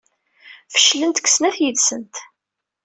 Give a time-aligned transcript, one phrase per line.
[0.73, 2.15] Feclent deg snat yid-sent.